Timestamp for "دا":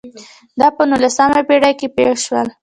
0.59-0.67